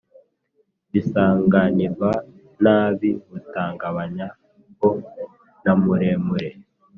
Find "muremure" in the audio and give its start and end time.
5.81-6.49